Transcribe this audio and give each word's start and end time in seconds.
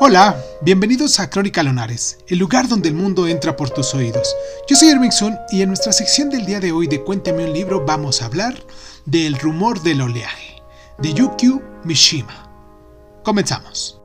Hola, 0.00 0.36
bienvenidos 0.60 1.20
a 1.20 1.30
Crónica 1.30 1.62
Lonares, 1.62 2.18
el 2.26 2.38
lugar 2.38 2.66
donde 2.66 2.88
el 2.88 2.96
mundo 2.96 3.28
entra 3.28 3.56
por 3.56 3.70
tus 3.70 3.94
oídos. 3.94 4.34
Yo 4.68 4.74
soy 4.74 4.90
Sun 5.12 5.38
y 5.52 5.62
en 5.62 5.68
nuestra 5.68 5.92
sección 5.92 6.30
del 6.30 6.44
día 6.46 6.58
de 6.58 6.72
hoy 6.72 6.88
de 6.88 7.04
Cuéntame 7.04 7.44
un 7.44 7.52
libro 7.52 7.84
vamos 7.86 8.20
a 8.20 8.24
hablar 8.24 8.60
del 9.06 9.38
rumor 9.38 9.80
del 9.84 10.00
oleaje, 10.00 10.56
de 10.98 11.14
Yukio 11.14 11.62
Mishima. 11.84 12.50
Comenzamos. 13.22 14.00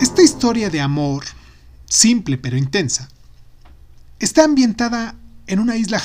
Esta 0.00 0.22
historia 0.22 0.70
de 0.70 0.80
amor, 0.80 1.24
simple 1.86 2.38
pero 2.38 2.56
intensa, 2.56 3.08
está 4.20 4.44
ambientada 4.44 5.16
en 5.48 5.58
una 5.58 5.74
isla, 5.74 6.00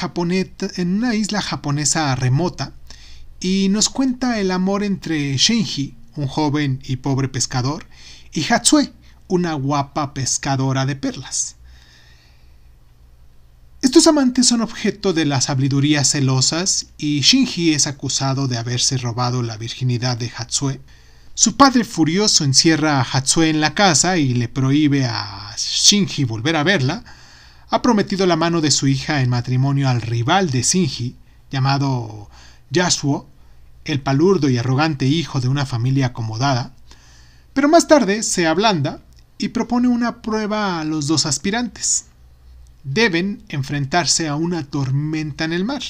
en 0.77 0.95
una 0.95 1.13
isla 1.13 1.43
japonesa 1.43 2.15
remota 2.15 2.73
y 3.39 3.69
nos 3.69 3.89
cuenta 3.89 4.39
el 4.39 4.51
amor 4.51 4.83
entre 4.83 5.37
Shinji, 5.37 5.95
un 6.15 6.27
joven 6.27 6.79
y 6.83 6.97
pobre 6.97 7.27
pescador, 7.27 7.85
y 8.33 8.43
Hatsue, 8.51 8.91
una 9.27 9.53
guapa 9.53 10.13
pescadora 10.13 10.85
de 10.85 10.95
perlas. 10.95 11.55
Estos 13.81 14.07
amantes 14.07 14.47
son 14.47 14.61
objeto 14.61 15.13
de 15.13 15.25
las 15.25 15.49
hablidurías 15.49 16.09
celosas 16.09 16.87
y 16.97 17.21
Shinji 17.21 17.73
es 17.73 17.85
acusado 17.85 18.47
de 18.47 18.57
haberse 18.57 18.97
robado 18.97 19.43
la 19.43 19.57
virginidad 19.57 20.17
de 20.17 20.31
Hatsue. 20.35 20.81
Su 21.35 21.55
padre 21.55 21.83
furioso 21.83 22.43
encierra 22.43 22.99
a 22.99 23.03
Hatsue 23.03 23.49
en 23.49 23.61
la 23.61 23.75
casa 23.75 24.17
y 24.17 24.33
le 24.33 24.47
prohíbe 24.47 25.05
a 25.05 25.53
Shinji 25.55 26.23
volver 26.23 26.55
a 26.55 26.63
verla. 26.63 27.03
Ha 27.69 27.81
prometido 27.81 28.25
la 28.25 28.35
mano 28.35 28.59
de 28.59 28.71
su 28.71 28.87
hija 28.87 29.21
en 29.21 29.29
matrimonio 29.29 29.87
al 29.87 30.01
rival 30.01 30.49
de 30.49 30.63
Shinji, 30.63 31.15
llamado 31.51 32.29
Yasuo, 32.71 33.29
el 33.85 34.01
palurdo 34.01 34.49
y 34.49 34.57
arrogante 34.57 35.05
hijo 35.05 35.39
de 35.39 35.47
una 35.47 35.65
familia 35.65 36.07
acomodada, 36.07 36.73
pero 37.53 37.69
más 37.69 37.87
tarde 37.87 38.23
se 38.23 38.47
ablanda 38.47 39.01
y 39.37 39.49
propone 39.49 39.87
una 39.87 40.21
prueba 40.21 40.79
a 40.79 40.83
los 40.83 41.07
dos 41.07 41.25
aspirantes. 41.25 42.05
Deben 42.83 43.43
enfrentarse 43.49 44.27
a 44.27 44.35
una 44.35 44.63
tormenta 44.63 45.45
en 45.45 45.53
el 45.53 45.65
mar. 45.65 45.81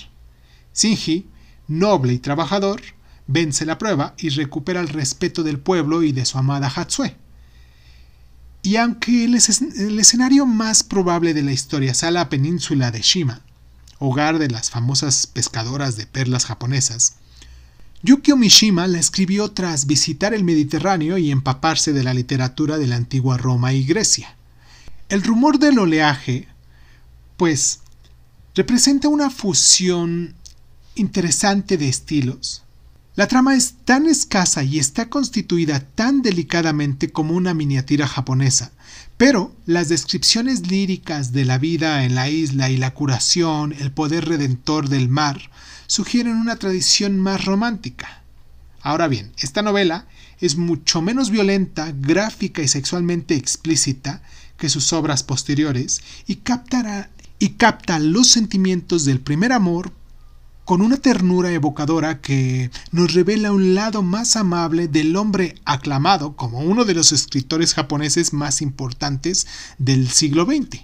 Shinji, 0.74 1.28
noble 1.68 2.14
y 2.14 2.20
trabajador, 2.20 2.82
vence 3.28 3.66
la 3.66 3.78
prueba 3.78 4.14
y 4.18 4.30
recupera 4.30 4.80
el 4.80 4.90
respeto 4.90 5.44
del 5.44 5.60
pueblo 5.60 6.04
y 6.04 6.12
de 6.12 6.26
su 6.26 6.38
amada 6.38 6.72
Hatsue. 6.74 7.16
Y 8.62 8.78
aunque 8.78 9.26
el, 9.26 9.36
el 9.36 10.00
escenario 10.00 10.46
más 10.46 10.84
probable 10.84 11.34
de 11.34 11.44
la 11.44 11.52
historia 11.52 11.94
sea 11.94 12.12
la 12.12 12.30
península 12.30 12.92
de 12.92 13.02
Shima, 13.02 13.42
hogar 14.00 14.40
de 14.40 14.50
las 14.50 14.70
famosas 14.70 15.28
pescadoras 15.28 15.96
de 15.98 16.06
perlas 16.06 16.46
japonesas, 16.46 17.16
Yukio 18.06 18.38
Mishima 18.38 18.86
la 18.86 19.00
escribió 19.00 19.50
tras 19.52 19.88
visitar 19.88 20.36
el 20.36 20.44
Mediterráneo 20.44 21.18
y 21.18 21.32
empaparse 21.32 21.92
de 21.92 22.04
la 22.04 22.14
literatura 22.14 22.78
de 22.78 22.86
la 22.86 22.98
antigua 22.98 23.38
Roma 23.38 23.74
y 23.74 23.84
Grecia. 23.84 24.36
El 25.10 25.24
rumor 25.24 25.58
del 25.58 25.80
oleaje, 25.80 26.48
pues, 27.36 27.80
representa 28.54 29.08
una 29.08 29.32
fusión 29.32 30.36
interesante 30.94 31.78
de 31.78 31.90
estilos. 31.90 32.65
La 33.16 33.28
trama 33.28 33.56
es 33.56 33.76
tan 33.86 34.08
escasa 34.08 34.62
y 34.64 34.78
está 34.78 35.10
constituida 35.10 35.80
tan 35.80 36.22
delicadamente 36.22 37.14
como 37.14 37.34
una 37.34 37.54
miniatura 37.54 38.08
japonesa, 38.08 38.74
pero 39.16 39.56
las 39.66 39.88
descripciones 39.88 40.68
líricas 40.70 41.32
de 41.32 41.46
la 41.46 41.58
vida 41.58 42.04
en 42.04 42.14
la 42.14 42.30
isla 42.30 42.70
y 42.70 42.76
la 42.76 42.94
curación, 42.94 43.72
el 43.72 43.94
poder 43.94 44.26
redentor 44.26 44.90
del 44.90 45.08
mar, 45.08 45.50
sugieren 45.88 46.36
una 46.36 46.58
tradición 46.58 47.18
más 47.18 47.46
romántica. 47.46 48.22
Ahora 48.82 49.08
bien, 49.08 49.32
esta 49.38 49.62
novela 49.62 50.08
es 50.42 50.58
mucho 50.58 51.02
menos 51.02 51.30
violenta, 51.30 51.94
gráfica 51.98 52.62
y 52.64 52.68
sexualmente 52.68 53.36
explícita 53.36 54.22
que 54.58 54.68
sus 54.68 54.92
obras 54.92 55.24
posteriores 55.24 56.02
y, 56.28 56.36
captará, 56.36 57.10
y 57.40 57.52
capta 57.52 57.98
los 57.98 58.28
sentimientos 58.28 59.06
del 59.06 59.22
primer 59.22 59.54
amor 59.54 59.94
con 60.66 60.82
una 60.82 60.98
ternura 60.98 61.52
evocadora 61.52 62.22
que 62.22 62.72
nos 62.92 63.14
revela 63.14 63.52
un 63.52 63.76
lado 63.76 64.02
más 64.02 64.36
amable 64.36 64.88
del 64.88 65.16
hombre 65.16 65.56
aclamado 65.64 66.36
como 66.36 66.60
uno 66.60 66.86
de 66.86 66.96
los 66.96 67.12
escritores 67.12 67.76
japoneses 67.76 68.34
más 68.34 68.64
importantes 68.64 69.46
del 69.78 70.10
siglo 70.10 70.46
XX. 70.46 70.82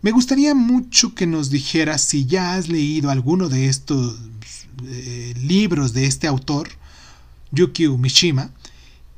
Me 0.00 0.12
gustaría 0.12 0.54
mucho 0.54 1.14
que 1.14 1.26
nos 1.26 1.50
dijeras 1.50 2.00
si 2.00 2.24
ya 2.24 2.54
has 2.54 2.68
leído 2.68 3.10
alguno 3.10 3.50
de 3.50 3.68
estos 3.68 4.18
eh, 4.86 5.34
libros 5.36 5.92
de 5.92 6.06
este 6.06 6.26
autor, 6.26 6.70
Yukio 7.52 7.98
Mishima, 7.98 8.50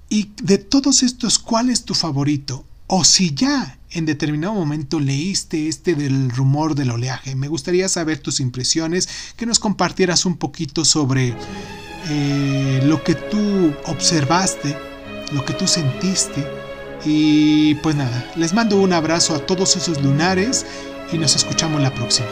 y 0.09 0.33
de 0.43 0.59
todos 0.59 1.05
estos, 1.05 1.39
¿cuál 1.39 1.71
es 1.71 1.84
tu 1.84 1.94
favorito? 1.94 2.67
O 2.89 3.05
si 3.05 3.33
ya 3.33 3.79
en 3.94 4.06
determinado 4.06 4.54
momento 4.54 5.00
leíste 5.00 5.69
este 5.69 5.94
del 5.94 6.30
rumor 6.30 6.75
del 6.75 6.91
oleaje. 6.91 7.34
Me 7.34 7.48
gustaría 7.48 7.88
saber 7.88 8.19
tus 8.19 8.41
impresiones, 8.41 9.08
que 9.36 9.47
nos 9.47 9.58
compartieras 9.58 10.25
un 10.26 10.36
poquito 10.36 10.84
sobre 10.84 11.34
eh, 12.08 12.81
lo 12.84 13.02
que 13.04 13.14
tú 13.14 13.72
observaste, 13.86 14.76
lo 15.32 15.44
que 15.44 15.52
tú 15.52 15.66
sentiste 15.66 16.44
y 17.04 17.75
pues 17.76 17.97
nada, 17.97 18.31
les 18.36 18.52
mando 18.52 18.81
un 18.81 18.92
abrazo 18.92 19.34
a 19.34 19.44
todos 19.44 19.76
esos 19.76 20.02
lunares 20.02 20.66
y 21.12 21.19
nos 21.19 21.34
escuchamos 21.36 21.81
la 21.82 21.92
próxima. 21.92 22.28